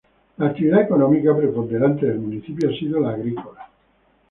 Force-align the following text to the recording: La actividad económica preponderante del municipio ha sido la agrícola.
La 0.37 0.47
actividad 0.47 0.81
económica 0.81 1.37
preponderante 1.37 2.07
del 2.07 2.17
municipio 2.17 2.71
ha 2.71 2.73
sido 2.73 2.99
la 3.01 3.11
agrícola. 3.11 3.69